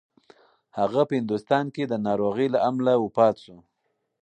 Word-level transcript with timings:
هغه 0.79 1.01
په 1.07 1.13
هندوستان 1.19 1.65
کې 1.75 1.83
د 1.87 1.93
ناروغۍ 2.05 2.47
له 2.55 2.59
امله 2.69 2.93
وفات 3.03 3.35
شو. 3.43 3.57